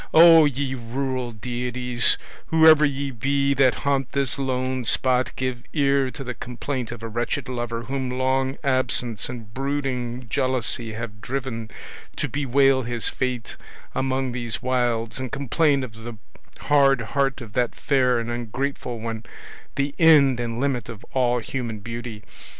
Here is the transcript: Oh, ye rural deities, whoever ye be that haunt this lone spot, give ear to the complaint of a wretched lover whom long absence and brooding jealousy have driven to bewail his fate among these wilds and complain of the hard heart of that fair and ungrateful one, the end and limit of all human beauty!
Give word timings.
Oh, 0.15 0.45
ye 0.45 0.73
rural 0.73 1.31
deities, 1.31 2.17
whoever 2.47 2.83
ye 2.83 3.11
be 3.11 3.53
that 3.53 3.75
haunt 3.85 4.13
this 4.13 4.39
lone 4.39 4.83
spot, 4.83 5.31
give 5.35 5.61
ear 5.73 6.09
to 6.09 6.23
the 6.23 6.33
complaint 6.33 6.91
of 6.91 7.03
a 7.03 7.07
wretched 7.07 7.47
lover 7.47 7.83
whom 7.83 8.09
long 8.09 8.57
absence 8.63 9.29
and 9.29 9.53
brooding 9.53 10.27
jealousy 10.27 10.93
have 10.93 11.21
driven 11.21 11.69
to 12.15 12.27
bewail 12.27 12.81
his 12.81 13.09
fate 13.09 13.57
among 13.93 14.31
these 14.31 14.59
wilds 14.59 15.19
and 15.19 15.31
complain 15.31 15.83
of 15.83 15.93
the 15.93 16.17
hard 16.61 17.01
heart 17.01 17.39
of 17.39 17.53
that 17.53 17.75
fair 17.75 18.17
and 18.17 18.31
ungrateful 18.31 18.99
one, 18.99 19.23
the 19.75 19.93
end 19.99 20.39
and 20.39 20.59
limit 20.59 20.89
of 20.89 21.03
all 21.13 21.37
human 21.37 21.77
beauty! 21.79 22.23